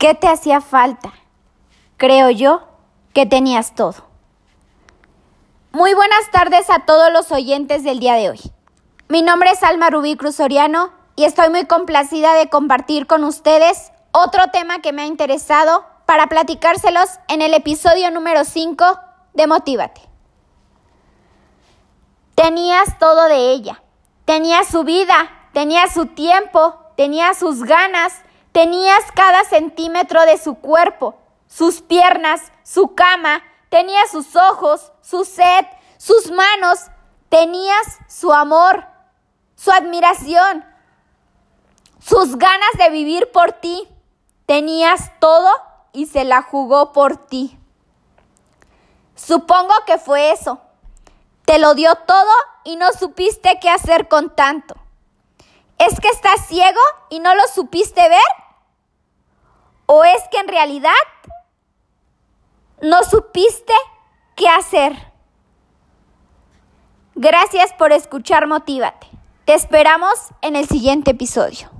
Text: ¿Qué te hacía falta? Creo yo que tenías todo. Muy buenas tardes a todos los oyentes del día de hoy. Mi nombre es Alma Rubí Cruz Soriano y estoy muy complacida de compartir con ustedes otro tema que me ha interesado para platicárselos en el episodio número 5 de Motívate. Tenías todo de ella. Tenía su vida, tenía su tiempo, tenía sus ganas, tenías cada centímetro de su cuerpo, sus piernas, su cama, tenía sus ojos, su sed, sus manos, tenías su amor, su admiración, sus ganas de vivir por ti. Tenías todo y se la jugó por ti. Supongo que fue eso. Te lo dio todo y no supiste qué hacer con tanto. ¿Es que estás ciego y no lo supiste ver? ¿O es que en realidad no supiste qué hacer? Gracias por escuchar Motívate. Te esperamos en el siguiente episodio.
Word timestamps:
¿Qué 0.00 0.14
te 0.14 0.28
hacía 0.28 0.62
falta? 0.62 1.12
Creo 1.98 2.30
yo 2.30 2.62
que 3.12 3.26
tenías 3.26 3.74
todo. 3.74 3.96
Muy 5.72 5.92
buenas 5.92 6.30
tardes 6.30 6.70
a 6.70 6.86
todos 6.86 7.12
los 7.12 7.30
oyentes 7.30 7.84
del 7.84 8.00
día 8.00 8.14
de 8.14 8.30
hoy. 8.30 8.40
Mi 9.08 9.20
nombre 9.20 9.50
es 9.50 9.62
Alma 9.62 9.90
Rubí 9.90 10.16
Cruz 10.16 10.36
Soriano 10.36 10.90
y 11.16 11.24
estoy 11.24 11.50
muy 11.50 11.66
complacida 11.66 12.32
de 12.32 12.48
compartir 12.48 13.06
con 13.06 13.24
ustedes 13.24 13.92
otro 14.10 14.46
tema 14.46 14.80
que 14.80 14.94
me 14.94 15.02
ha 15.02 15.06
interesado 15.06 15.84
para 16.06 16.28
platicárselos 16.28 17.10
en 17.28 17.42
el 17.42 17.52
episodio 17.52 18.10
número 18.10 18.46
5 18.46 18.98
de 19.34 19.46
Motívate. 19.46 20.00
Tenías 22.34 22.98
todo 22.98 23.24
de 23.26 23.52
ella. 23.52 23.82
Tenía 24.24 24.64
su 24.64 24.82
vida, 24.82 25.30
tenía 25.52 25.88
su 25.88 26.06
tiempo, 26.06 26.74
tenía 26.96 27.34
sus 27.34 27.64
ganas, 27.64 28.14
tenías 28.52 29.02
cada 29.14 29.44
centímetro 29.44 30.22
de 30.22 30.38
su 30.38 30.56
cuerpo, 30.56 31.16
sus 31.46 31.80
piernas, 31.82 32.40
su 32.62 32.94
cama, 32.94 33.42
tenía 33.68 34.06
sus 34.06 34.36
ojos, 34.36 34.92
su 35.02 35.24
sed, 35.24 35.66
sus 35.98 36.30
manos, 36.30 36.86
tenías 37.28 37.98
su 38.08 38.32
amor, 38.32 38.86
su 39.56 39.70
admiración, 39.70 40.64
sus 42.00 42.36
ganas 42.36 42.70
de 42.78 42.90
vivir 42.90 43.30
por 43.30 43.52
ti. 43.52 43.88
Tenías 44.46 45.12
todo 45.20 45.50
y 45.92 46.06
se 46.06 46.24
la 46.24 46.42
jugó 46.42 46.92
por 46.92 47.16
ti. 47.16 47.56
Supongo 49.14 49.74
que 49.86 49.98
fue 49.98 50.32
eso. 50.32 50.60
Te 51.44 51.58
lo 51.58 51.74
dio 51.74 51.94
todo 51.94 52.32
y 52.64 52.76
no 52.76 52.92
supiste 52.92 53.58
qué 53.60 53.70
hacer 53.70 54.08
con 54.08 54.34
tanto. 54.34 54.74
¿Es 55.78 56.00
que 56.00 56.08
estás 56.08 56.46
ciego 56.46 56.80
y 57.10 57.20
no 57.20 57.34
lo 57.34 57.46
supiste 57.48 58.00
ver? 58.08 58.20
¿O 59.92 60.04
es 60.04 60.22
que 60.30 60.38
en 60.38 60.46
realidad 60.46 60.92
no 62.80 63.02
supiste 63.02 63.72
qué 64.36 64.48
hacer? 64.48 64.92
Gracias 67.16 67.72
por 67.72 67.90
escuchar 67.90 68.46
Motívate. 68.46 69.08
Te 69.46 69.54
esperamos 69.54 70.14
en 70.42 70.54
el 70.54 70.68
siguiente 70.68 71.10
episodio. 71.10 71.70